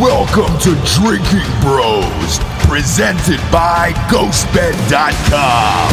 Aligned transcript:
Welcome 0.00 0.58
to 0.58 0.74
Drinking 1.00 1.48
Bros, 1.62 2.38
presented 2.68 3.40
by 3.50 3.94
GhostBed.com. 4.10 5.90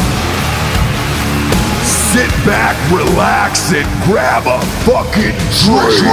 Sit 1.82 2.28
back, 2.44 2.76
relax, 2.92 3.72
and 3.72 4.04
grab 4.04 4.42
a 4.46 4.60
fucking 4.84 5.32
drink. 5.64 6.04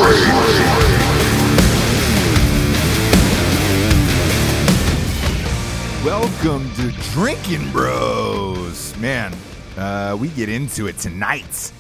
Welcome 6.05 6.73
to 6.75 6.91
Drinking 7.11 7.69
Bros. 7.73 8.95
Man, 8.99 9.33
uh, 9.75 10.15
we 10.17 10.29
get 10.29 10.47
into 10.47 10.87
it 10.87 10.97
tonight. 10.97 11.73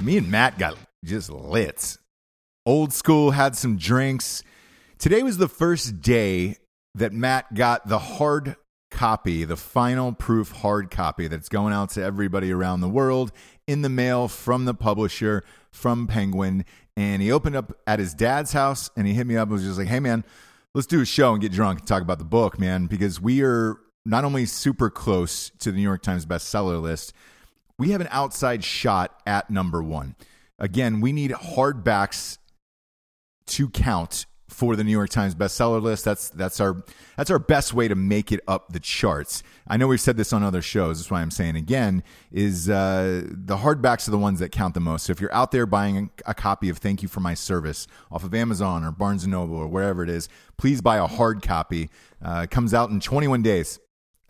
Me 0.00 0.16
and 0.16 0.30
Mat 0.30 0.58
got 0.58 0.78
just 1.04 1.28
lit. 1.28 1.98
Old 2.64 2.94
school, 2.94 3.32
had 3.32 3.54
some 3.54 3.76
drinks. 3.76 4.42
Today 4.98 5.22
was 5.22 5.38
the 5.38 5.48
first 5.48 6.00
day 6.00 6.56
that 6.96 7.12
Mat 7.12 7.54
got 7.54 7.86
the 7.86 8.00
hard 8.00 8.56
copy, 8.90 9.44
the 9.44 9.56
final 9.56 10.12
proof 10.12 10.50
hard 10.50 10.90
copy 10.90 11.28
that's 11.28 11.48
going 11.48 11.72
out 11.72 11.90
to 11.90 12.02
everybody 12.02 12.50
around 12.50 12.80
the 12.80 12.88
world 12.88 13.30
in 13.68 13.82
the 13.82 13.88
mail 13.88 14.26
from 14.26 14.64
the 14.64 14.74
publisher, 14.74 15.44
from 15.70 16.08
Penguin. 16.08 16.64
And 16.96 17.22
he 17.22 17.30
opened 17.30 17.54
up 17.54 17.78
at 17.86 18.00
his 18.00 18.12
dad's 18.12 18.52
house 18.52 18.90
and 18.96 19.06
he 19.06 19.14
hit 19.14 19.24
me 19.24 19.36
up 19.36 19.44
and 19.44 19.52
was 19.52 19.62
just 19.62 19.78
like, 19.78 19.86
hey, 19.86 20.00
man, 20.00 20.24
let's 20.74 20.88
do 20.88 21.00
a 21.00 21.06
show 21.06 21.32
and 21.32 21.40
get 21.40 21.52
drunk 21.52 21.78
and 21.78 21.86
talk 21.86 22.02
about 22.02 22.18
the 22.18 22.24
book, 22.24 22.58
man, 22.58 22.86
because 22.86 23.20
we 23.20 23.44
are 23.44 23.76
not 24.04 24.24
only 24.24 24.46
super 24.46 24.90
close 24.90 25.50
to 25.60 25.70
the 25.70 25.76
New 25.76 25.84
York 25.84 26.02
Times 26.02 26.26
bestseller 26.26 26.82
list, 26.82 27.12
we 27.78 27.90
have 27.90 28.00
an 28.00 28.08
outside 28.10 28.64
shot 28.64 29.22
at 29.24 29.48
number 29.48 29.80
one. 29.80 30.16
Again, 30.58 31.00
we 31.00 31.12
need 31.12 31.30
hardbacks 31.30 32.38
to 33.46 33.68
count 33.68 34.26
for 34.48 34.76
the 34.76 34.82
New 34.82 34.92
York 34.92 35.10
Times 35.10 35.34
bestseller 35.34 35.80
list. 35.80 36.04
That's 36.04 36.30
that's 36.30 36.58
our 36.60 36.82
that's 37.16 37.30
our 37.30 37.38
best 37.38 37.74
way 37.74 37.86
to 37.86 37.94
make 37.94 38.32
it 38.32 38.40
up 38.48 38.72
the 38.72 38.80
charts. 38.80 39.42
I 39.66 39.76
know 39.76 39.86
we've 39.86 40.00
said 40.00 40.16
this 40.16 40.32
on 40.32 40.42
other 40.42 40.62
shows. 40.62 40.98
That's 40.98 41.10
why 41.10 41.20
I'm 41.20 41.30
saying 41.30 41.56
again 41.56 42.02
is 42.32 42.68
uh, 42.68 43.24
the 43.28 43.58
hardbacks 43.58 44.08
are 44.08 44.10
the 44.10 44.18
ones 44.18 44.40
that 44.40 44.50
count 44.50 44.74
the 44.74 44.80
most. 44.80 45.06
So 45.06 45.12
if 45.12 45.20
you're 45.20 45.32
out 45.34 45.52
there 45.52 45.66
buying 45.66 46.10
a 46.26 46.34
copy 46.34 46.68
of 46.68 46.78
Thank 46.78 47.02
You 47.02 47.08
for 47.08 47.20
My 47.20 47.34
Service 47.34 47.86
off 48.10 48.24
of 48.24 48.34
Amazon 48.34 48.84
or 48.84 48.90
Barnes 48.90 49.24
and 49.24 49.32
Noble 49.32 49.56
or 49.56 49.68
wherever 49.68 50.02
it 50.02 50.10
is, 50.10 50.28
please 50.56 50.80
buy 50.80 50.96
a 50.96 51.06
hard 51.06 51.42
copy. 51.42 51.90
Uh, 52.22 52.42
it 52.44 52.50
comes 52.50 52.72
out 52.72 52.90
in 52.90 53.00
21 53.00 53.42
days. 53.42 53.78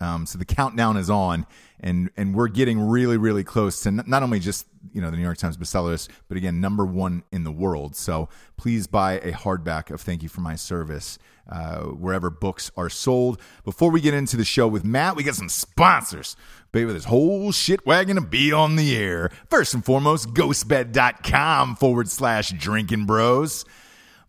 Um, 0.01 0.27
so 0.27 0.39
the 0.39 0.45
countdown 0.45 0.97
is 0.97 1.11
on, 1.11 1.45
and 1.81 2.11
and 2.17 2.35
we're 2.35 2.49
getting 2.49 2.81
really 2.81 3.17
really 3.17 3.43
close 3.43 3.81
to 3.83 3.91
not 3.91 4.23
only 4.23 4.39
just 4.39 4.67
you 4.93 5.01
know 5.01 5.11
the 5.11 5.17
New 5.17 5.23
York 5.23 5.39
Times 5.39 5.57
bestseller 5.57 5.87
list, 5.87 6.11
but 6.29 6.37
again 6.37 6.61
number 6.61 6.85
one 6.85 7.23
in 7.33 7.45
the 7.45 7.53
world. 7.53 7.97
So 7.97 8.29
please 8.57 8.87
buy 8.87 9.15
a 9.21 9.33
hardback 9.33 9.91
of 9.91 10.01
Thank 10.01 10.23
You 10.23 10.29
for 10.29 10.41
My 10.41 10.57
Service 10.57 11.19
uh, 11.49 11.81
wherever 11.85 12.31
books 12.31 12.71
are 12.77 12.91
sold. 12.91 13.41
Before 13.65 13.91
we 13.91 14.01
get 14.01 14.15
into 14.15 14.37
the 14.37 14.45
show 14.45 14.69
with 14.69 14.85
Mat, 14.85 15.17
we 15.17 15.23
got 15.23 15.35
some 15.35 15.49
sponsors. 15.49 16.37
Baby, 16.73 16.93
this 16.93 17.05
whole 17.05 17.53
shit 17.53 17.85
wagon 17.87 18.17
to 18.17 18.23
be 18.23 18.53
on 18.53 18.77
the 18.77 18.97
air. 18.97 19.31
First 19.49 19.75
and 19.75 19.85
foremost, 19.85 20.35
ghostbed.com 20.35 21.77
forward 21.77 22.09
slash 22.09 22.51
drinking 22.51 23.07
bros. 23.07 23.65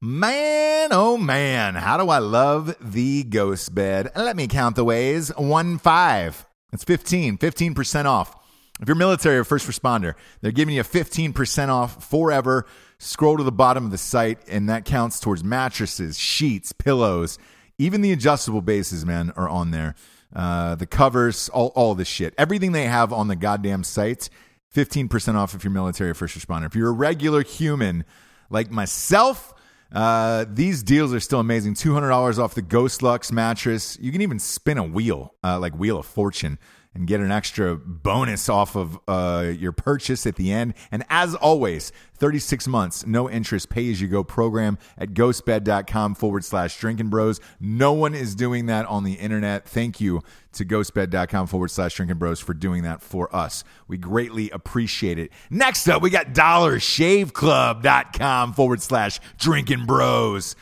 Man, 0.01 0.89
oh 0.93 1.17
man, 1.17 1.75
how 1.75 1.97
do 1.97 2.09
I 2.09 2.19
love 2.19 2.73
the 2.79 3.25
ghost 3.25 3.75
bed? 3.75 4.11
Let 4.15 4.37
me 4.37 4.47
count 4.47 4.77
the 4.77 4.85
ways. 4.85 5.29
One 5.35 5.77
five. 5.77 6.45
It's 6.71 6.83
15, 6.83 7.39
15% 7.39 8.05
off. 8.05 8.38
If 8.81 8.87
you're 8.87 8.95
military 8.95 9.37
or 9.37 9.43
first 9.43 9.67
responder, 9.67 10.13
they're 10.41 10.51
giving 10.51 10.75
you 10.75 10.83
15% 10.83 11.69
off 11.69 12.03
forever. 12.09 12.65
Scroll 12.97 13.37
to 13.37 13.43
the 13.43 13.51
bottom 13.51 13.85
of 13.85 13.91
the 13.91 13.97
site, 13.97 14.39
and 14.47 14.69
that 14.69 14.85
counts 14.85 15.19
towards 15.19 15.43
mattresses, 15.43 16.17
sheets, 16.17 16.71
pillows, 16.71 17.37
even 17.77 18.01
the 18.01 18.11
adjustable 18.11 18.61
bases, 18.61 19.05
man, 19.05 19.31
are 19.35 19.49
on 19.49 19.71
there. 19.71 19.95
Uh, 20.35 20.75
the 20.75 20.85
covers, 20.85 21.49
all, 21.49 21.71
all 21.75 21.95
this 21.95 22.07
shit. 22.07 22.33
Everything 22.37 22.71
they 22.71 22.85
have 22.85 23.11
on 23.11 23.27
the 23.27 23.35
goddamn 23.35 23.83
site, 23.83 24.29
15% 24.75 25.35
off 25.35 25.55
if 25.55 25.63
you're 25.63 25.71
military 25.71 26.09
or 26.11 26.13
first 26.13 26.37
responder. 26.37 26.65
If 26.65 26.75
you're 26.75 26.89
a 26.89 26.93
regular 26.93 27.43
human 27.43 28.05
like 28.49 28.69
myself, 28.69 29.53
uh, 29.91 30.45
these 30.47 30.83
deals 30.83 31.13
are 31.13 31.19
still 31.19 31.39
amazing. 31.39 31.73
Two 31.73 31.93
hundred 31.93 32.09
dollars 32.09 32.37
off 32.37 32.53
the 32.53 32.61
Ghost 32.61 33.01
Lux 33.01 33.31
mattress. 33.31 33.97
You 33.99 34.11
can 34.11 34.21
even 34.21 34.37
spin 34.37 34.77
a 34.77 34.83
wheel, 34.83 35.33
uh, 35.43 35.59
like 35.59 35.73
Wheel 35.73 35.97
of 35.97 36.05
Fortune, 36.05 36.59
and 36.93 37.07
get 37.07 37.19
an 37.19 37.31
extra 37.31 37.75
bonus 37.75 38.47
off 38.49 38.75
of 38.75 38.99
uh, 39.07 39.51
your 39.57 39.71
purchase 39.71 40.25
at 40.25 40.35
the 40.35 40.51
end. 40.51 40.73
And 40.91 41.05
as 41.09 41.35
always, 41.35 41.91
36 42.15 42.67
months, 42.67 43.05
no 43.05 43.29
interest, 43.29 43.69
pay 43.69 43.91
as 43.91 44.01
you 44.01 44.07
go 44.07 44.23
program 44.23 44.79
at 44.97 45.13
ghostbed.com 45.13 46.15
forward 46.15 46.43
slash 46.43 46.79
drinking 46.79 47.09
bros. 47.09 47.39
No 47.59 47.93
one 47.93 48.15
is 48.15 48.33
doing 48.33 48.65
that 48.65 48.87
on 48.87 49.03
the 49.03 49.13
internet. 49.13 49.67
Thank 49.67 50.01
you 50.01 50.23
to 50.53 50.65
ghostbed.com 50.65 51.45
forward 51.47 51.69
slash 51.69 51.93
drinking 51.93 52.17
bros 52.17 52.39
for 52.39 52.55
doing 52.55 52.81
that 52.83 53.01
for 53.01 53.35
us. 53.35 53.65
We 53.87 53.97
greatly 53.97 54.49
appreciate 54.49 55.19
it. 55.19 55.31
Next 55.49 55.87
up, 55.87 56.01
we 56.01 56.09
got 56.09 56.33
dollarshaveclub.com 56.33 58.53
forward 58.53 58.81
slash 58.81 59.19
drinking 59.37 59.85
bros. 59.85 60.55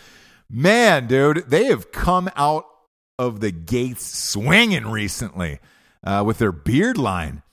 Man, 0.50 1.08
dude, 1.08 1.50
they 1.50 1.66
have 1.66 1.92
come 1.92 2.30
out 2.36 2.66
of 3.18 3.40
the 3.40 3.52
gates 3.52 4.06
swinging 4.06 4.88
recently 4.88 5.60
uh, 6.08 6.24
with 6.24 6.38
their 6.38 6.54
beard 6.54 6.98
line. 6.98 7.44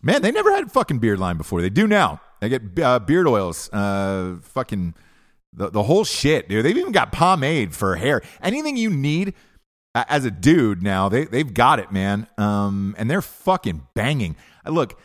Man, 0.00 0.22
they 0.22 0.30
never 0.30 0.50
had 0.50 0.64
a 0.64 0.68
fucking 0.68 0.98
beard 0.98 1.18
line 1.18 1.36
before. 1.36 1.60
They 1.60 1.68
do 1.68 1.86
now. 1.86 2.20
They 2.40 2.48
get 2.48 2.78
uh, 2.78 3.00
beard 3.00 3.26
oils, 3.26 3.68
uh, 3.72 4.36
fucking 4.42 4.94
the, 5.52 5.70
the 5.70 5.82
whole 5.82 6.04
shit, 6.04 6.48
dude. 6.48 6.64
They've 6.64 6.78
even 6.78 6.92
got 6.92 7.12
pomade 7.12 7.74
for 7.74 7.96
hair. 7.96 8.22
Anything 8.40 8.76
you 8.76 8.90
need 8.90 9.34
as 9.94 10.24
a 10.24 10.30
dude 10.30 10.82
now, 10.82 11.08
they, 11.08 11.24
they've 11.24 11.52
got 11.52 11.80
it, 11.80 11.92
man. 11.92 12.26
Um, 12.38 12.94
and 12.96 13.10
they're 13.10 13.20
fucking 13.20 13.86
banging. 13.94 14.36
Uh, 14.64 14.70
Look, 14.70 14.98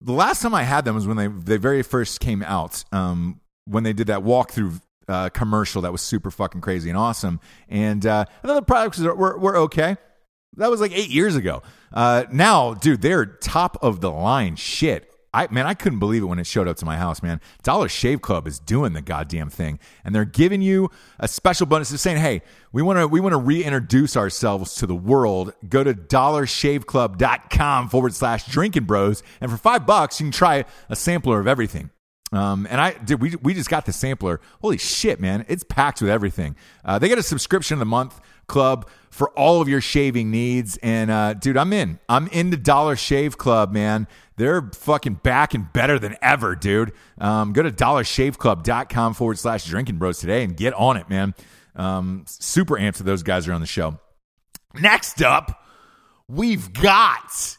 the 0.00 0.12
last 0.12 0.42
time 0.42 0.54
I 0.54 0.62
had 0.62 0.84
them 0.84 0.94
was 0.94 1.06
when 1.06 1.16
they, 1.16 1.26
they 1.26 1.56
very 1.56 1.82
first 1.82 2.20
came 2.20 2.42
out, 2.42 2.84
um, 2.92 3.40
when 3.64 3.82
they 3.82 3.94
did 3.94 4.08
that 4.08 4.20
walkthrough 4.20 4.80
uh, 5.08 5.30
commercial 5.30 5.82
that 5.82 5.92
was 5.92 6.02
super 6.02 6.30
fucking 6.30 6.60
crazy 6.60 6.88
and 6.88 6.98
awesome. 6.98 7.40
And 7.68 8.04
uh, 8.06 8.26
the 8.42 8.62
products 8.62 8.98
were, 9.00 9.38
were 9.38 9.56
okay. 9.56 9.96
That 10.56 10.70
was 10.70 10.80
like 10.80 10.92
eight 10.92 11.10
years 11.10 11.36
ago. 11.36 11.62
Uh, 11.92 12.24
now, 12.32 12.74
dude, 12.74 13.02
they're 13.02 13.26
top 13.26 13.76
of 13.82 14.00
the 14.00 14.10
line 14.10 14.56
shit. 14.56 15.10
I 15.34 15.48
man, 15.50 15.66
I 15.66 15.74
couldn't 15.74 15.98
believe 15.98 16.22
it 16.22 16.26
when 16.26 16.38
it 16.38 16.46
showed 16.46 16.68
up 16.68 16.76
to 16.76 16.86
my 16.86 16.96
house, 16.96 17.20
man. 17.20 17.40
Dollar 17.64 17.88
Shave 17.88 18.22
Club 18.22 18.46
is 18.46 18.60
doing 18.60 18.92
the 18.92 19.02
goddamn 19.02 19.50
thing, 19.50 19.80
and 20.04 20.14
they're 20.14 20.24
giving 20.24 20.62
you 20.62 20.90
a 21.18 21.26
special 21.26 21.66
bonus. 21.66 21.88
They're 21.88 21.98
saying, 21.98 22.18
"Hey, 22.18 22.42
we 22.70 22.82
want 22.82 23.00
to 23.00 23.08
we 23.08 23.18
want 23.18 23.32
to 23.32 23.38
reintroduce 23.38 24.16
ourselves 24.16 24.76
to 24.76 24.86
the 24.86 24.94
world. 24.94 25.52
Go 25.68 25.82
to 25.82 25.92
dollarshaveclub.com 25.92 27.88
forward 27.88 28.14
slash 28.14 28.46
drinking 28.46 28.84
bros, 28.84 29.24
and 29.40 29.50
for 29.50 29.56
five 29.56 29.86
bucks, 29.86 30.20
you 30.20 30.26
can 30.26 30.32
try 30.32 30.64
a 30.88 30.94
sampler 30.94 31.40
of 31.40 31.48
everything." 31.48 31.90
Um, 32.32 32.66
and 32.70 32.80
I 32.80 32.92
did. 32.92 33.20
We 33.20 33.34
we 33.42 33.54
just 33.54 33.70
got 33.70 33.86
the 33.86 33.92
sampler. 33.92 34.40
Holy 34.60 34.78
shit, 34.78 35.20
man! 35.20 35.44
It's 35.48 35.64
packed 35.64 36.00
with 36.00 36.10
everything. 36.10 36.56
Uh, 36.84 36.98
they 36.98 37.08
get 37.08 37.18
a 37.18 37.22
subscription 37.22 37.74
of 37.74 37.78
the 37.80 37.86
month 37.86 38.20
club 38.46 38.88
for 39.10 39.30
all 39.30 39.60
of 39.60 39.68
your 39.68 39.80
shaving 39.80 40.30
needs. 40.30 40.76
And 40.78 41.10
uh, 41.10 41.34
dude, 41.34 41.56
I'm 41.56 41.72
in. 41.72 41.98
I'm 42.08 42.26
in 42.28 42.50
the 42.50 42.56
Dollar 42.56 42.96
Shave 42.96 43.38
Club, 43.38 43.72
man. 43.72 44.08
They're 44.36 44.70
fucking 44.74 45.20
back 45.22 45.54
and 45.54 45.72
better 45.72 45.98
than 45.98 46.16
ever, 46.20 46.56
dude. 46.56 46.92
Um, 47.18 47.52
go 47.52 47.62
to 47.62 47.70
dollarshaveclub.com 47.70 49.14
forward 49.14 49.38
slash 49.38 49.64
drinking 49.66 49.98
bros 49.98 50.18
today 50.18 50.42
and 50.42 50.56
get 50.56 50.74
on 50.74 50.96
it, 50.96 51.08
man. 51.08 51.34
Um, 51.76 52.24
super 52.26 52.74
amped 52.74 52.96
that 52.96 53.04
those 53.04 53.22
guys 53.22 53.46
are 53.46 53.52
on 53.52 53.60
the 53.60 53.66
show. 53.66 53.98
Next 54.74 55.22
up, 55.22 55.64
we've 56.28 56.72
got 56.72 57.56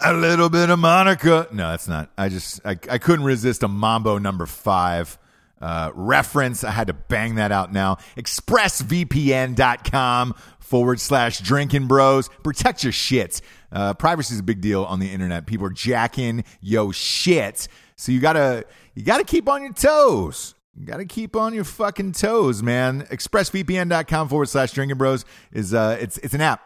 a 0.00 0.14
little 0.14 0.48
bit 0.48 0.70
of 0.70 0.78
Monica. 0.78 1.48
No, 1.52 1.70
that's 1.70 1.88
not. 1.88 2.10
I 2.16 2.30
just 2.30 2.60
I, 2.64 2.78
I 2.90 2.98
couldn't 2.98 3.26
resist 3.26 3.62
a 3.62 3.68
Mambo 3.68 4.16
number 4.16 4.46
five 4.46 5.18
uh, 5.60 5.90
reference. 5.94 6.64
I 6.64 6.70
had 6.70 6.86
to 6.88 6.92
bang 6.92 7.36
that 7.36 7.52
out 7.52 7.72
now. 7.72 7.96
ExpressVPN.com 8.16 10.34
forward 10.60 11.00
slash 11.00 11.38
drinking 11.40 11.86
bros. 11.86 12.28
Protect 12.42 12.84
your 12.84 12.92
shit. 12.92 13.40
Uh, 13.72 13.94
privacy 13.94 14.34
is 14.34 14.40
a 14.40 14.44
big 14.44 14.60
deal 14.60 14.84
on 14.84 15.00
the 15.00 15.10
internet. 15.10 15.46
People 15.46 15.66
are 15.66 15.70
jacking 15.70 16.44
yo 16.60 16.92
shit. 16.92 17.68
So 17.96 18.12
you 18.12 18.20
gotta 18.20 18.66
you 18.94 19.02
gotta 19.02 19.24
keep 19.24 19.48
on 19.48 19.62
your 19.62 19.72
toes. 19.72 20.54
You 20.78 20.86
gotta 20.86 21.06
keep 21.06 21.34
on 21.34 21.54
your 21.54 21.64
fucking 21.64 22.12
toes, 22.12 22.62
man. 22.62 23.02
ExpressVPN.com 23.02 24.28
forward 24.28 24.48
slash 24.48 24.72
drinking 24.72 24.98
bros 24.98 25.24
is 25.52 25.74
uh 25.74 25.98
it's 26.00 26.18
it's 26.18 26.34
an 26.34 26.40
app. 26.40 26.62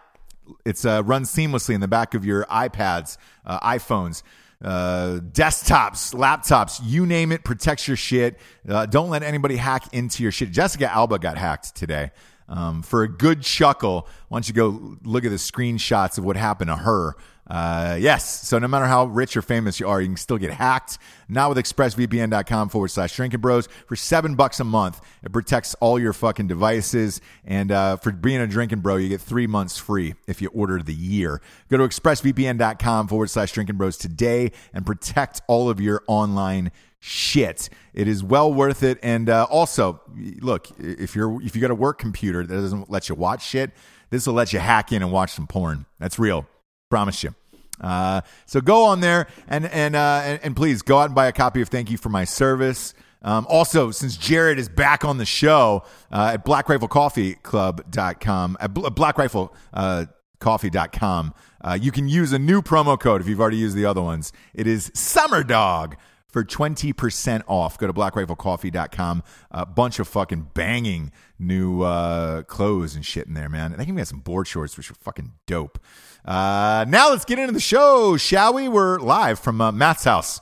It's 0.64 0.84
uh 0.84 1.02
runs 1.04 1.32
seamlessly 1.32 1.74
in 1.74 1.80
the 1.80 1.88
back 1.88 2.14
of 2.14 2.24
your 2.24 2.44
iPads, 2.46 3.16
uh, 3.46 3.60
iPhones 3.60 4.22
uh, 4.62 5.18
desktops, 5.32 6.14
laptops, 6.14 6.80
you 6.84 7.04
name 7.06 7.32
it, 7.32 7.44
protects 7.44 7.88
your 7.88 7.96
shit. 7.96 8.38
Uh, 8.68 8.86
don't 8.86 9.10
let 9.10 9.22
anybody 9.22 9.56
hack 9.56 9.92
into 9.92 10.22
your 10.22 10.32
shit. 10.32 10.50
Jessica 10.50 10.90
Alba 10.90 11.18
got 11.18 11.36
hacked 11.36 11.74
today. 11.74 12.12
Um, 12.48 12.82
for 12.82 13.02
a 13.02 13.08
good 13.08 13.42
chuckle, 13.42 14.06
why 14.28 14.36
don't 14.36 14.48
you 14.48 14.54
go 14.54 14.96
look 15.04 15.24
at 15.24 15.30
the 15.30 15.36
screenshots 15.36 16.18
of 16.18 16.24
what 16.24 16.36
happened 16.36 16.68
to 16.68 16.76
her? 16.76 17.16
Uh, 17.46 17.96
yes. 18.00 18.48
So 18.48 18.58
no 18.58 18.68
matter 18.68 18.86
how 18.86 19.06
rich 19.06 19.36
or 19.36 19.42
famous 19.42 19.80
you 19.80 19.88
are, 19.88 20.00
you 20.00 20.08
can 20.08 20.16
still 20.16 20.38
get 20.38 20.52
hacked. 20.52 20.98
Not 21.28 21.48
with 21.48 21.58
expressvpn.com 21.58 22.68
forward 22.68 22.88
slash 22.88 23.14
drinking 23.16 23.40
bros 23.40 23.68
for 23.86 23.96
seven 23.96 24.36
bucks 24.36 24.60
a 24.60 24.64
month. 24.64 25.00
It 25.22 25.32
protects 25.32 25.74
all 25.76 25.98
your 25.98 26.12
fucking 26.12 26.46
devices. 26.46 27.20
And 27.44 27.72
uh, 27.72 27.96
for 27.96 28.12
being 28.12 28.40
a 28.40 28.46
drinking 28.46 28.80
bro, 28.80 28.96
you 28.96 29.08
get 29.08 29.20
three 29.20 29.46
months 29.46 29.76
free 29.76 30.14
if 30.26 30.40
you 30.40 30.48
order 30.48 30.82
the 30.82 30.94
year. 30.94 31.42
Go 31.68 31.78
to 31.78 31.84
expressvpn.com 31.84 33.08
forward 33.08 33.30
slash 33.30 33.52
drinking 33.52 33.76
bros 33.76 33.96
today 33.96 34.52
and 34.72 34.86
protect 34.86 35.42
all 35.48 35.68
of 35.68 35.80
your 35.80 36.02
online 36.06 36.70
shit. 37.00 37.68
It 37.92 38.06
is 38.06 38.22
well 38.22 38.52
worth 38.52 38.84
it. 38.84 38.98
And 39.02 39.28
uh, 39.28 39.46
also, 39.50 40.00
look, 40.40 40.68
if 40.78 41.16
you're 41.16 41.42
if 41.42 41.56
you 41.56 41.60
got 41.60 41.72
a 41.72 41.74
work 41.74 41.98
computer 41.98 42.46
that 42.46 42.54
doesn't 42.54 42.88
let 42.88 43.08
you 43.08 43.16
watch 43.16 43.44
shit, 43.44 43.72
this 44.10 44.26
will 44.26 44.34
let 44.34 44.52
you 44.52 44.60
hack 44.60 44.92
in 44.92 45.02
and 45.02 45.10
watch 45.10 45.32
some 45.32 45.46
porn. 45.46 45.86
That's 45.98 46.18
real. 46.18 46.46
Promise 46.92 47.24
you. 47.24 47.34
Uh, 47.80 48.20
so 48.44 48.60
go 48.60 48.84
on 48.84 49.00
there 49.00 49.26
and 49.48 49.64
and, 49.64 49.96
uh, 49.96 50.20
and 50.22 50.40
and 50.42 50.54
please 50.54 50.82
go 50.82 50.98
out 50.98 51.06
and 51.06 51.14
buy 51.14 51.26
a 51.26 51.32
copy 51.32 51.62
of 51.62 51.70
Thank 51.70 51.90
You 51.90 51.96
for 51.96 52.10
My 52.10 52.24
Service. 52.24 52.92
Um, 53.22 53.46
also, 53.48 53.90
since 53.92 54.14
Jared 54.14 54.58
is 54.58 54.68
back 54.68 55.02
on 55.02 55.16
the 55.16 55.24
show 55.24 55.84
uh, 56.10 56.32
at 56.34 56.44
blackriflecoffeeclub.com, 56.44 58.58
at 58.60 58.74
Bl- 58.74 58.88
blackriflecoffee.com, 58.88 61.34
uh, 61.62 61.78
you 61.80 61.92
can 61.92 62.10
use 62.10 62.34
a 62.34 62.38
new 62.38 62.60
promo 62.60 63.00
code 63.00 63.22
if 63.22 63.26
you've 63.26 63.40
already 63.40 63.56
used 63.56 63.74
the 63.74 63.86
other 63.86 64.02
ones. 64.02 64.34
It 64.52 64.66
is 64.66 64.90
SummerDog 64.90 65.94
for 66.32 66.42
20% 66.42 67.42
off. 67.46 67.78
Go 67.78 67.86
to 67.86 67.92
blackriflecoffee.com. 67.92 69.22
A 69.50 69.66
bunch 69.66 69.98
of 69.98 70.08
fucking 70.08 70.48
banging 70.54 71.12
new 71.38 71.82
uh, 71.82 72.42
clothes 72.42 72.96
and 72.96 73.04
shit 73.04 73.26
in 73.26 73.34
there, 73.34 73.48
man. 73.48 73.74
They 73.76 73.82
even 73.82 73.96
got 73.96 74.08
some 74.08 74.20
board 74.20 74.48
shorts, 74.48 74.76
which 74.76 74.90
are 74.90 74.94
fucking 74.94 75.32
dope. 75.46 75.78
Uh, 76.24 76.86
now 76.88 77.10
let's 77.10 77.24
get 77.24 77.38
into 77.38 77.52
the 77.52 77.60
show, 77.60 78.16
shall 78.16 78.54
we? 78.54 78.68
We're 78.68 78.98
live 78.98 79.38
from 79.38 79.60
uh, 79.60 79.70
Mat's 79.70 80.04
house. 80.04 80.40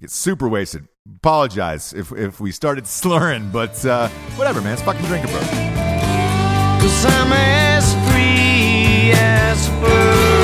Get 0.00 0.10
super 0.10 0.48
wasted. 0.48 0.86
Apologize 1.16 1.92
if, 1.94 2.12
if 2.12 2.40
we 2.40 2.52
started 2.52 2.86
slurring, 2.86 3.50
but 3.50 3.84
uh, 3.86 4.08
whatever, 4.36 4.60
man. 4.60 4.74
It's 4.74 4.82
fucking 4.82 5.06
drinking, 5.06 5.30
bro. 5.30 5.40
Cause 5.40 7.04
I'm 7.04 7.32
as 7.32 7.92
free 8.10 9.12
as 9.12 9.68
bird 9.80 10.39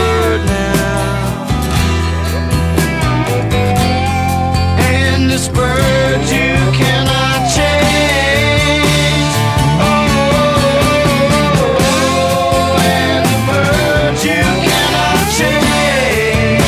this 5.36 5.48
bird 5.48 6.22
you 6.32 6.56
cannot 6.72 7.44
change. 7.52 7.76
Oh, 9.84 10.00
and 12.80 13.26
the 13.28 13.40
bird 13.52 14.16
you 14.24 14.40
cannot 14.64 15.20
change. 15.36 16.64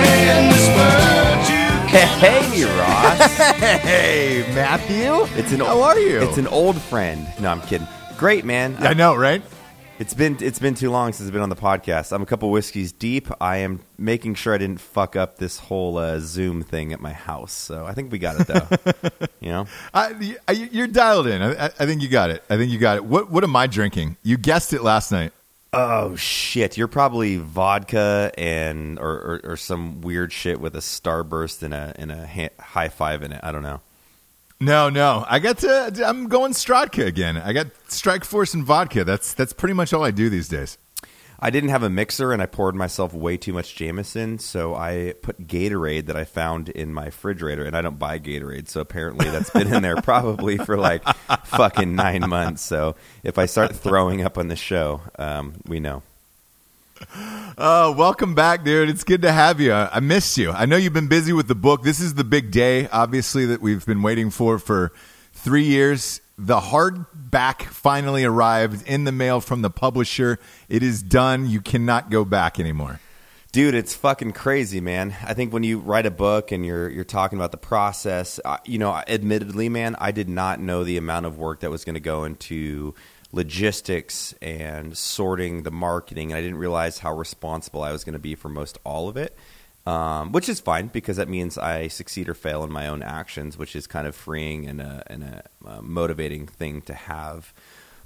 And 0.00 0.44
this 0.50 0.66
bird 0.78 1.44
you 1.52 1.68
Hey, 2.16 2.64
Ross. 2.64 3.36
Hey, 3.82 4.50
Matthew. 4.54 5.28
It's 5.38 5.52
an 5.52 5.60
How 5.60 5.82
are 5.82 5.98
you? 5.98 6.22
It's 6.22 6.38
an 6.38 6.46
old 6.46 6.80
friend. 6.80 7.28
No, 7.38 7.50
I'm 7.50 7.60
kidding. 7.60 7.86
Great, 8.16 8.46
man. 8.46 8.74
I 8.78 8.94
know, 8.94 9.14
right? 9.14 9.42
It's 9.98 10.12
been 10.12 10.36
it's 10.40 10.58
been 10.58 10.74
too 10.74 10.90
long 10.90 11.14
since 11.14 11.26
I've 11.26 11.32
been 11.32 11.40
on 11.40 11.48
the 11.48 11.56
podcast. 11.56 12.12
I'm 12.12 12.20
a 12.20 12.26
couple 12.26 12.50
whiskeys 12.50 12.92
deep. 12.92 13.28
I 13.40 13.58
am 13.58 13.80
making 13.96 14.34
sure 14.34 14.52
I 14.52 14.58
didn't 14.58 14.80
fuck 14.80 15.16
up 15.16 15.38
this 15.38 15.58
whole 15.58 15.96
uh, 15.96 16.18
Zoom 16.20 16.62
thing 16.62 16.92
at 16.92 17.00
my 17.00 17.14
house. 17.14 17.52
So 17.52 17.86
I 17.86 17.94
think 17.94 18.12
we 18.12 18.18
got 18.18 18.38
it 18.38 18.46
though. 18.46 19.26
you 19.40 19.48
know, 19.48 19.66
I, 19.94 20.36
I, 20.46 20.52
you're 20.52 20.86
dialed 20.86 21.26
in. 21.26 21.40
I, 21.40 21.52
I 21.52 21.70
I 21.80 21.86
think 21.86 22.02
you 22.02 22.08
got 22.08 22.28
it. 22.28 22.44
I 22.50 22.58
think 22.58 22.70
you 22.72 22.78
got 22.78 22.96
it. 22.96 23.06
What 23.06 23.30
What 23.30 23.42
am 23.42 23.56
I 23.56 23.66
drinking? 23.66 24.18
You 24.22 24.36
guessed 24.36 24.74
it 24.74 24.82
last 24.82 25.12
night. 25.12 25.32
oh 25.72 26.14
shit, 26.14 26.76
you're 26.76 26.88
probably 26.88 27.38
vodka 27.38 28.32
and 28.36 28.98
or, 28.98 29.14
or, 29.14 29.40
or 29.44 29.56
some 29.56 30.02
weird 30.02 30.30
shit 30.30 30.60
with 30.60 30.76
a 30.76 30.80
starburst 30.80 31.62
and 31.62 31.72
a 31.72 31.94
and 31.96 32.12
a 32.12 32.26
ha- 32.26 32.54
high 32.60 32.88
five 32.90 33.22
in 33.22 33.32
it. 33.32 33.40
I 33.42 33.50
don't 33.50 33.62
know. 33.62 33.80
No, 34.58 34.88
no. 34.88 35.24
I 35.28 35.38
got 35.38 35.58
to. 35.58 36.02
I'm 36.06 36.28
going 36.28 36.52
Strodka 36.52 37.06
again. 37.06 37.36
I 37.36 37.52
got 37.52 37.68
Strike 37.88 38.24
Force 38.24 38.54
and 38.54 38.64
vodka. 38.64 39.04
That's 39.04 39.34
that's 39.34 39.52
pretty 39.52 39.74
much 39.74 39.92
all 39.92 40.04
I 40.04 40.10
do 40.10 40.30
these 40.30 40.48
days. 40.48 40.78
I 41.38 41.50
didn't 41.50 41.68
have 41.68 41.82
a 41.82 41.90
mixer 41.90 42.32
and 42.32 42.40
I 42.40 42.46
poured 42.46 42.74
myself 42.74 43.12
way 43.12 43.36
too 43.36 43.52
much 43.52 43.74
Jameson, 43.74 44.38
so 44.38 44.74
I 44.74 45.14
put 45.20 45.46
Gatorade 45.46 46.06
that 46.06 46.16
I 46.16 46.24
found 46.24 46.70
in 46.70 46.94
my 46.94 47.06
refrigerator, 47.06 47.64
and 47.64 47.76
I 47.76 47.82
don't 47.82 47.98
buy 47.98 48.18
Gatorade, 48.18 48.68
so 48.68 48.80
apparently 48.80 49.28
that's 49.28 49.50
been 49.50 49.72
in 49.72 49.82
there 49.82 49.96
probably 49.96 50.56
for 50.56 50.78
like 50.78 51.04
fucking 51.44 51.94
nine 51.94 52.26
months. 52.26 52.62
So 52.62 52.96
if 53.22 53.36
I 53.36 53.44
start 53.44 53.76
throwing 53.76 54.22
up 54.22 54.38
on 54.38 54.48
the 54.48 54.56
show, 54.56 55.02
um, 55.18 55.56
we 55.66 55.78
know. 55.78 56.02
Oh, 57.58 57.92
welcome 57.92 58.34
back, 58.34 58.64
dude. 58.64 58.90
It's 58.90 59.04
good 59.04 59.22
to 59.22 59.32
have 59.32 59.60
you. 59.60 59.72
I 59.72 60.00
missed 60.00 60.36
you. 60.36 60.50
I 60.50 60.66
know 60.66 60.76
you've 60.76 60.92
been 60.92 61.08
busy 61.08 61.32
with 61.32 61.48
the 61.48 61.54
book. 61.54 61.82
This 61.82 62.00
is 62.00 62.14
the 62.14 62.24
big 62.24 62.50
day, 62.50 62.88
obviously, 62.88 63.46
that 63.46 63.62
we've 63.62 63.84
been 63.86 64.02
waiting 64.02 64.30
for 64.30 64.58
for 64.58 64.92
three 65.32 65.64
years. 65.64 66.20
The 66.36 66.60
hardback 66.60 67.62
finally 67.62 68.24
arrived 68.24 68.86
in 68.86 69.04
the 69.04 69.12
mail 69.12 69.40
from 69.40 69.62
the 69.62 69.70
publisher. 69.70 70.38
It 70.68 70.82
is 70.82 71.02
done. 71.02 71.48
You 71.48 71.60
cannot 71.60 72.10
go 72.10 72.24
back 72.24 72.60
anymore. 72.60 73.00
Dude, 73.52 73.74
it's 73.74 73.94
fucking 73.94 74.32
crazy, 74.32 74.82
man. 74.82 75.16
I 75.24 75.32
think 75.32 75.50
when 75.50 75.62
you 75.62 75.78
write 75.78 76.04
a 76.04 76.10
book 76.10 76.52
and 76.52 76.66
you're 76.66 76.90
you're 76.90 77.04
talking 77.04 77.38
about 77.38 77.52
the 77.52 77.56
process, 77.56 78.38
uh, 78.44 78.58
you 78.66 78.76
know, 78.76 78.94
admittedly, 79.08 79.70
man, 79.70 79.96
I 79.98 80.12
did 80.12 80.28
not 80.28 80.60
know 80.60 80.84
the 80.84 80.98
amount 80.98 81.24
of 81.24 81.38
work 81.38 81.60
that 81.60 81.70
was 81.70 81.82
going 81.82 81.94
to 81.94 82.00
go 82.00 82.24
into 82.24 82.94
logistics 83.32 84.34
and 84.40 84.96
sorting 84.96 85.62
the 85.62 85.70
marketing, 85.70 86.30
and 86.32 86.38
I 86.38 86.42
didn't 86.42 86.58
realize 86.58 86.98
how 86.98 87.14
responsible 87.14 87.82
I 87.82 87.92
was 87.92 88.04
going 88.04 88.14
to 88.14 88.18
be 88.18 88.34
for 88.34 88.48
most 88.48 88.78
all 88.84 89.08
of 89.08 89.16
it. 89.16 89.36
Um, 89.86 90.32
which 90.32 90.48
is 90.48 90.58
fine 90.58 90.88
because 90.88 91.16
that 91.16 91.28
means 91.28 91.56
I 91.56 91.86
succeed 91.86 92.28
or 92.28 92.34
fail 92.34 92.64
in 92.64 92.72
my 92.72 92.88
own 92.88 93.02
actions, 93.04 93.56
which 93.56 93.76
is 93.76 93.86
kind 93.86 94.08
of 94.08 94.16
freeing 94.16 94.66
and 94.66 94.80
a, 94.80 95.04
and 95.06 95.22
a 95.22 95.44
uh, 95.64 95.80
motivating 95.80 96.48
thing 96.48 96.82
to 96.82 96.94
have. 96.94 97.54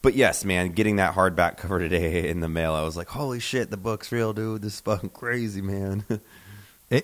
But 0.03 0.15
yes, 0.15 0.45
man, 0.45 0.73
getting 0.73 0.97
that 0.97 1.15
hardback 1.15 1.57
cover 1.57 1.79
today 1.79 2.29
in 2.29 2.41
the 2.41 2.51
mail, 2.51 2.75
I 2.75 2.83
was 2.83 2.99
like, 2.99 3.09
"Holy 3.09 3.41
shit, 3.41 3.71
the 3.71 3.79
book's 3.79 4.13
real, 4.13 4.35
dude! 4.35 4.61
This 4.61 4.75
is 4.75 4.81
fucking 4.81 5.11
crazy, 5.11 5.63
man." 5.63 6.05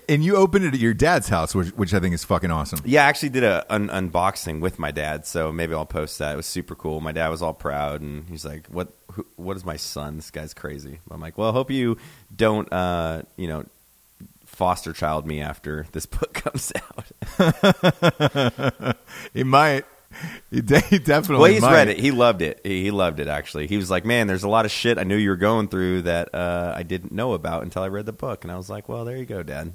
And 0.08 0.24
you 0.24 0.34
opened 0.36 0.64
it 0.64 0.74
at 0.74 0.80
your 0.80 0.94
dad's 0.94 1.28
house, 1.28 1.54
which, 1.54 1.68
which 1.68 1.94
I 1.94 2.00
think 2.00 2.12
is 2.12 2.24
fucking 2.24 2.50
awesome. 2.50 2.80
Yeah, 2.84 3.04
I 3.04 3.08
actually 3.08 3.28
did 3.28 3.44
a 3.44 3.64
un- 3.72 3.88
unboxing 3.88 4.60
with 4.60 4.80
my 4.80 4.90
dad, 4.90 5.26
so 5.26 5.52
maybe 5.52 5.74
I'll 5.74 5.86
post 5.86 6.18
that. 6.18 6.32
It 6.34 6.36
was 6.36 6.46
super 6.46 6.74
cool. 6.74 7.00
My 7.00 7.12
dad 7.12 7.28
was 7.28 7.40
all 7.40 7.54
proud, 7.54 8.00
and 8.00 8.28
he's 8.28 8.44
like, 8.44 8.66
"What? 8.66 8.88
Who, 9.12 9.24
what 9.36 9.56
is 9.56 9.64
my 9.64 9.76
son? 9.76 10.16
This 10.16 10.32
guy's 10.32 10.54
crazy." 10.54 10.98
I'm 11.08 11.20
like, 11.20 11.38
"Well, 11.38 11.50
I 11.50 11.52
hope 11.52 11.70
you 11.70 11.98
don't, 12.34 12.72
uh, 12.72 13.22
you 13.36 13.46
know, 13.46 13.64
foster 14.44 14.92
child 14.92 15.24
me 15.24 15.40
after 15.40 15.86
this 15.92 16.06
book 16.06 16.34
comes 16.44 16.72
out." 17.38 18.96
He 19.34 19.44
might. 19.44 19.84
He, 20.50 20.60
de- 20.60 20.80
he 20.90 20.98
definitely. 20.98 21.42
well, 21.42 21.52
he's 21.52 21.62
might. 21.62 21.72
read 21.72 21.88
it. 21.88 21.98
He 21.98 22.10
loved 22.10 22.42
it. 22.42 22.60
He 22.64 22.84
he 22.84 22.90
loved 22.90 23.20
it. 23.20 23.28
Actually, 23.28 23.66
he 23.66 23.76
was 23.76 23.90
like, 23.90 24.04
"Man, 24.04 24.26
there's 24.26 24.44
a 24.44 24.48
lot 24.48 24.64
of 24.64 24.70
shit 24.70 24.98
I 24.98 25.02
knew 25.02 25.16
you 25.16 25.30
were 25.30 25.36
going 25.36 25.68
through 25.68 26.02
that 26.02 26.34
uh, 26.34 26.72
I 26.76 26.82
didn't 26.82 27.12
know 27.12 27.32
about 27.32 27.62
until 27.62 27.82
I 27.82 27.88
read 27.88 28.06
the 28.06 28.12
book." 28.12 28.44
And 28.44 28.52
I 28.52 28.56
was 28.56 28.70
like, 28.70 28.88
"Well, 28.88 29.04
there 29.04 29.16
you 29.16 29.26
go, 29.26 29.42
Dad." 29.42 29.72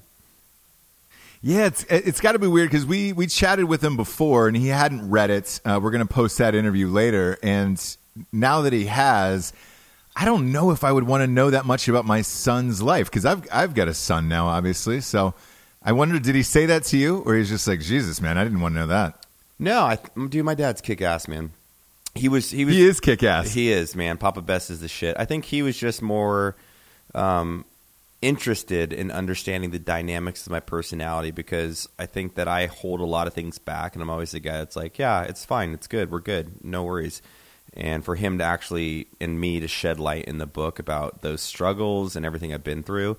Yeah, 1.41 1.65
it's 1.65 1.83
it's 1.89 2.21
got 2.21 2.33
to 2.33 2.39
be 2.39 2.47
weird 2.47 2.69
because 2.69 2.85
we 2.85 3.13
we 3.13 3.27
chatted 3.27 3.65
with 3.65 3.83
him 3.83 3.97
before 3.97 4.47
and 4.47 4.55
he 4.55 4.67
hadn't 4.67 5.09
read 5.09 5.29
it. 5.31 5.59
Uh, 5.65 5.79
we're 5.81 5.91
gonna 5.91 6.05
post 6.05 6.37
that 6.37 6.53
interview 6.55 6.87
later, 6.87 7.37
and 7.41 7.97
now 8.31 8.61
that 8.61 8.73
he 8.73 8.85
has, 8.85 9.51
I 10.15 10.25
don't 10.25 10.51
know 10.51 10.71
if 10.71 10.83
I 10.83 10.91
would 10.91 11.05
want 11.05 11.21
to 11.21 11.27
know 11.27 11.49
that 11.49 11.65
much 11.65 11.87
about 11.87 12.05
my 12.05 12.21
son's 12.21 12.81
life 12.81 13.09
because 13.09 13.25
I've 13.25 13.47
I've 13.51 13.73
got 13.73 13.87
a 13.87 13.93
son 13.93 14.27
now, 14.27 14.47
obviously. 14.47 15.01
So 15.01 15.33
I 15.83 15.93
wonder, 15.93 16.19
did 16.19 16.35
he 16.35 16.43
say 16.43 16.67
that 16.67 16.83
to 16.85 16.97
you, 16.97 17.23
or 17.25 17.35
he's 17.35 17.49
just 17.49 17.67
like, 17.67 17.81
Jesus, 17.81 18.21
man, 18.21 18.37
I 18.37 18.43
didn't 18.43 18.61
want 18.61 18.75
to 18.75 18.81
know 18.81 18.87
that. 18.87 19.20
No, 19.61 19.81
I 19.81 19.99
dude, 20.27 20.43
my 20.43 20.55
dad's 20.55 20.81
kick 20.81 21.03
ass, 21.03 21.27
man. 21.27 21.51
He 22.15 22.27
was 22.27 22.49
he 22.49 22.65
was 22.65 22.73
He 22.73 22.83
is 22.83 22.99
kick 22.99 23.21
ass. 23.21 23.53
He 23.53 23.71
is, 23.71 23.95
man. 23.95 24.17
Papa 24.17 24.41
Best 24.41 24.71
is 24.71 24.81
the 24.81 24.87
shit. 24.87 25.15
I 25.19 25.25
think 25.25 25.45
he 25.45 25.61
was 25.61 25.77
just 25.77 26.01
more 26.01 26.55
um, 27.13 27.63
interested 28.23 28.91
in 28.91 29.11
understanding 29.11 29.69
the 29.69 29.77
dynamics 29.77 30.47
of 30.47 30.51
my 30.51 30.61
personality 30.61 31.29
because 31.29 31.87
I 31.99 32.07
think 32.07 32.35
that 32.35 32.47
I 32.47 32.65
hold 32.65 33.01
a 33.01 33.05
lot 33.05 33.27
of 33.27 33.35
things 33.35 33.59
back, 33.59 33.93
and 33.93 34.01
I'm 34.01 34.09
always 34.09 34.31
the 34.31 34.39
guy 34.39 34.57
that's 34.57 34.75
like, 34.75 34.97
"Yeah, 34.97 35.21
it's 35.21 35.45
fine, 35.45 35.73
it's 35.73 35.87
good, 35.87 36.09
we're 36.09 36.21
good, 36.21 36.65
no 36.65 36.83
worries." 36.83 37.21
And 37.73 38.03
for 38.03 38.15
him 38.15 38.39
to 38.39 38.43
actually 38.43 39.07
and 39.21 39.39
me 39.39 39.59
to 39.59 39.67
shed 39.67 39.99
light 39.99 40.25
in 40.25 40.39
the 40.39 40.47
book 40.47 40.79
about 40.79 41.21
those 41.21 41.39
struggles 41.39 42.15
and 42.15 42.25
everything 42.25 42.51
I've 42.51 42.63
been 42.63 42.81
through, 42.81 43.15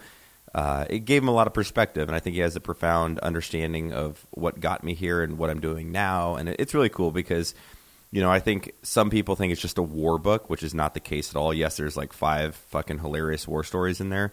uh, 0.54 0.84
it 0.90 1.00
gave 1.00 1.22
him 1.22 1.28
a 1.28 1.32
lot 1.32 1.46
of 1.46 1.54
perspective, 1.54 2.08
and 2.08 2.14
I 2.14 2.20
think 2.20 2.34
he 2.34 2.40
has 2.42 2.56
a 2.56 2.60
profound 2.60 3.18
understanding 3.20 3.92
of 3.92 4.26
what 4.30 4.60
got 4.60 4.84
me 4.84 4.94
here 4.94 5.22
and 5.22 5.38
what 5.38 5.48
I'm 5.48 5.60
doing 5.60 5.92
now. 5.92 6.34
And 6.36 6.48
it's 6.48 6.74
really 6.74 6.90
cool 6.90 7.10
because, 7.10 7.54
you 8.10 8.20
know, 8.20 8.30
I 8.30 8.38
think 8.38 8.72
some 8.82 9.08
people 9.08 9.34
think 9.34 9.52
it's 9.52 9.62
just 9.62 9.78
a 9.78 9.82
war 9.82 10.18
book, 10.18 10.50
which 10.50 10.62
is 10.62 10.74
not 10.74 10.92
the 10.92 11.00
case 11.00 11.30
at 11.30 11.36
all. 11.36 11.54
Yes, 11.54 11.78
there's 11.78 11.96
like 11.96 12.12
five 12.12 12.54
fucking 12.54 12.98
hilarious 12.98 13.48
war 13.48 13.64
stories 13.64 14.00
in 14.00 14.10
there, 14.10 14.30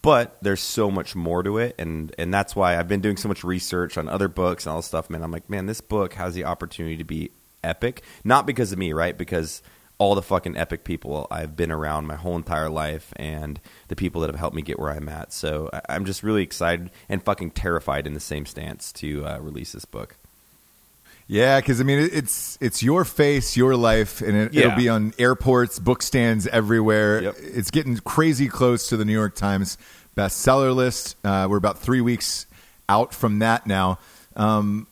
but 0.00 0.38
there's 0.40 0.62
so 0.62 0.90
much 0.90 1.14
more 1.14 1.42
to 1.42 1.58
it, 1.58 1.74
and 1.78 2.14
and 2.18 2.32
that's 2.32 2.56
why 2.56 2.78
I've 2.78 2.88
been 2.88 3.02
doing 3.02 3.18
so 3.18 3.28
much 3.28 3.44
research 3.44 3.98
on 3.98 4.08
other 4.08 4.28
books 4.28 4.64
and 4.64 4.70
all 4.72 4.78
this 4.78 4.86
stuff. 4.86 5.10
Man, 5.10 5.22
I'm 5.22 5.32
like, 5.32 5.50
man, 5.50 5.66
this 5.66 5.82
book 5.82 6.14
has 6.14 6.32
the 6.32 6.44
opportunity 6.44 6.96
to 6.96 7.04
be 7.04 7.30
epic, 7.62 8.02
not 8.24 8.46
because 8.46 8.72
of 8.72 8.78
me, 8.78 8.94
right? 8.94 9.18
Because 9.18 9.62
all 9.98 10.14
the 10.14 10.22
fucking 10.22 10.56
epic 10.56 10.84
people 10.84 11.26
I've 11.30 11.56
been 11.56 11.72
around 11.72 12.06
my 12.06 12.14
whole 12.14 12.36
entire 12.36 12.68
life 12.70 13.12
and 13.16 13.60
the 13.88 13.96
people 13.96 14.20
that 14.20 14.28
have 14.28 14.38
helped 14.38 14.54
me 14.54 14.62
get 14.62 14.78
where 14.78 14.90
I'm 14.92 15.08
at. 15.08 15.32
So 15.32 15.68
I- 15.72 15.80
I'm 15.88 16.04
just 16.04 16.22
really 16.22 16.42
excited 16.44 16.90
and 17.08 17.22
fucking 17.22 17.50
terrified 17.50 18.06
in 18.06 18.14
the 18.14 18.20
same 18.20 18.46
stance 18.46 18.92
to 18.92 19.26
uh, 19.26 19.38
release 19.40 19.72
this 19.72 19.84
book. 19.84 20.16
Yeah, 21.30 21.60
because 21.60 21.78
I 21.80 21.84
mean, 21.84 21.98
it's 22.12 22.56
it's 22.60 22.82
your 22.82 23.04
face, 23.04 23.54
your 23.56 23.76
life, 23.76 24.22
and 24.22 24.34
it, 24.34 24.54
it'll 24.56 24.70
Yeah. 24.70 24.76
be 24.76 24.88
on 24.88 25.12
airports, 25.18 25.78
book 25.78 26.00
stands 26.02 26.46
everywhere. 26.46 27.22
Yep. 27.22 27.34
It's 27.40 27.70
getting 27.70 27.98
crazy 27.98 28.48
close 28.48 28.88
to 28.88 28.96
the 28.96 29.04
New 29.04 29.12
York 29.12 29.34
Times 29.34 29.76
bestseller 30.16 30.74
list. 30.74 31.16
Uh, 31.24 31.46
we're 31.50 31.58
about 31.58 31.78
three 31.78 32.00
weeks 32.00 32.46
out 32.88 33.12
from 33.12 33.40
that 33.40 33.66
now. 33.66 33.98
Um, 34.36 34.86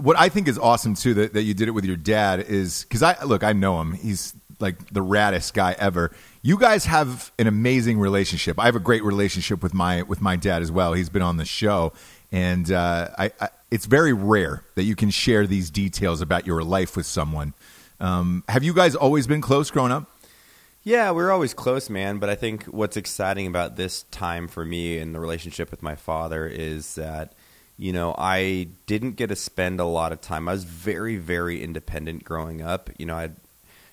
what 0.00 0.18
I 0.18 0.28
think 0.28 0.48
is 0.48 0.58
awesome 0.58 0.94
too 0.94 1.14
that, 1.14 1.34
that 1.34 1.42
you 1.42 1.54
did 1.54 1.68
it 1.68 1.72
with 1.72 1.84
your 1.84 1.96
dad 1.96 2.40
is 2.40 2.82
because 2.84 3.02
I 3.04 3.22
look, 3.24 3.44
I 3.44 3.52
know 3.52 3.80
him. 3.80 3.92
He's 3.92 4.34
like 4.58 4.92
the 4.92 5.00
raddest 5.00 5.54
guy 5.54 5.74
ever. 5.78 6.12
You 6.42 6.58
guys 6.58 6.84
have 6.86 7.32
an 7.38 7.46
amazing 7.46 7.98
relationship. 7.98 8.58
I 8.58 8.66
have 8.66 8.76
a 8.76 8.80
great 8.80 9.04
relationship 9.04 9.62
with 9.62 9.74
my 9.74 10.02
with 10.02 10.20
my 10.20 10.36
dad 10.36 10.62
as 10.62 10.70
well. 10.70 10.92
He's 10.92 11.08
been 11.08 11.22
on 11.22 11.36
the 11.36 11.44
show, 11.44 11.92
and 12.32 12.70
uh, 12.70 13.08
I, 13.18 13.32
I 13.40 13.48
it's 13.70 13.86
very 13.86 14.12
rare 14.12 14.62
that 14.74 14.84
you 14.84 14.94
can 14.94 15.10
share 15.10 15.46
these 15.46 15.70
details 15.70 16.20
about 16.20 16.46
your 16.46 16.62
life 16.62 16.96
with 16.96 17.06
someone. 17.06 17.54
Um, 17.98 18.44
have 18.48 18.62
you 18.62 18.74
guys 18.74 18.94
always 18.94 19.26
been 19.26 19.40
close 19.40 19.70
growing 19.70 19.92
up? 19.92 20.10
Yeah, 20.86 21.10
we 21.10 21.24
are 21.24 21.32
always 21.32 21.52
close, 21.52 21.90
man. 21.90 22.18
But 22.18 22.28
I 22.28 22.36
think 22.36 22.64
what's 22.66 22.96
exciting 22.96 23.48
about 23.48 23.74
this 23.74 24.04
time 24.04 24.46
for 24.46 24.64
me 24.64 24.98
and 24.98 25.12
the 25.12 25.18
relationship 25.18 25.72
with 25.72 25.82
my 25.82 25.96
father 25.96 26.46
is 26.46 26.94
that, 26.94 27.32
you 27.76 27.92
know, 27.92 28.14
I 28.16 28.68
didn't 28.86 29.16
get 29.16 29.30
to 29.30 29.36
spend 29.36 29.80
a 29.80 29.84
lot 29.84 30.12
of 30.12 30.20
time. 30.20 30.48
I 30.48 30.52
was 30.52 30.62
very, 30.62 31.16
very 31.16 31.60
independent 31.60 32.22
growing 32.22 32.62
up. 32.62 32.88
You 32.98 33.06
know, 33.06 33.16
I 33.16 33.22
had 33.22 33.36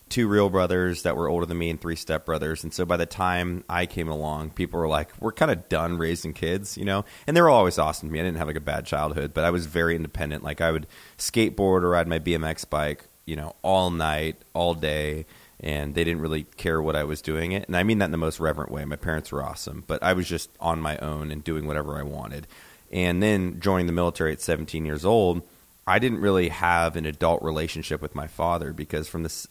two 0.09 0.27
real 0.27 0.49
brothers 0.49 1.03
that 1.03 1.15
were 1.15 1.27
older 1.27 1.45
than 1.45 1.57
me 1.57 1.69
and 1.69 1.81
three 1.81 1.95
stepbrothers. 1.95 2.63
And 2.63 2.73
so 2.73 2.85
by 2.85 2.97
the 2.97 3.05
time 3.05 3.63
I 3.67 3.85
came 3.85 4.09
along, 4.09 4.51
people 4.51 4.79
were 4.79 4.87
like, 4.87 5.09
we're 5.19 5.31
kind 5.31 5.51
of 5.51 5.67
done 5.69 5.97
raising 5.97 6.33
kids, 6.33 6.77
you 6.77 6.85
know? 6.85 7.05
And 7.25 7.35
they 7.35 7.41
were 7.41 7.49
always 7.49 7.79
awesome 7.79 8.09
to 8.09 8.13
me. 8.13 8.19
I 8.19 8.23
didn't 8.23 8.37
have 8.37 8.47
like 8.47 8.55
a 8.55 8.61
bad 8.61 8.85
childhood, 8.85 9.33
but 9.33 9.43
I 9.43 9.49
was 9.49 9.65
very 9.65 9.95
independent. 9.95 10.43
Like 10.43 10.61
I 10.61 10.71
would 10.71 10.87
skateboard 11.17 11.83
or 11.83 11.89
ride 11.89 12.07
my 12.07 12.19
BMX 12.19 12.69
bike, 12.69 13.05
you 13.25 13.35
know, 13.35 13.55
all 13.61 13.89
night, 13.89 14.37
all 14.53 14.73
day. 14.73 15.25
And 15.59 15.95
they 15.95 16.03
didn't 16.03 16.21
really 16.21 16.43
care 16.57 16.81
what 16.81 16.95
I 16.95 17.05
was 17.05 17.21
doing 17.21 17.53
it. 17.53 17.67
And 17.67 17.77
I 17.77 17.83
mean 17.83 17.99
that 17.99 18.05
in 18.05 18.11
the 18.11 18.17
most 18.17 18.39
reverent 18.39 18.71
way. 18.71 18.83
My 18.85 18.97
parents 18.97 19.31
were 19.31 19.43
awesome, 19.43 19.83
but 19.87 20.03
I 20.03 20.13
was 20.13 20.27
just 20.27 20.49
on 20.59 20.81
my 20.81 20.97
own 20.97 21.31
and 21.31 21.43
doing 21.43 21.65
whatever 21.65 21.97
I 21.97 22.03
wanted. 22.03 22.47
And 22.91 23.23
then 23.23 23.59
joining 23.59 23.87
the 23.87 23.93
military 23.93 24.33
at 24.33 24.41
17 24.41 24.85
years 24.85 25.05
old, 25.05 25.41
I 25.85 25.99
didn't 25.99 26.21
really 26.21 26.49
have 26.49 26.95
an 26.95 27.05
adult 27.05 27.43
relationship 27.43 28.01
with 28.01 28.15
my 28.15 28.27
father 28.27 28.71
because 28.71 29.09
from 29.09 29.23
this 29.23 29.33